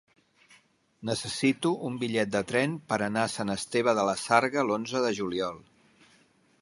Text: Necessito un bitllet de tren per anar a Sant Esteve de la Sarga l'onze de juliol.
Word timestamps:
Necessito 1.09 1.73
un 1.89 1.99
bitllet 2.03 2.31
de 2.37 2.41
tren 2.53 2.73
per 2.93 2.99
anar 3.09 3.27
a 3.27 3.31
Sant 3.35 3.55
Esteve 3.57 3.95
de 4.01 4.07
la 4.09 4.17
Sarga 4.23 4.65
l'onze 4.71 5.05
de 5.05 5.13
juliol. 5.21 5.61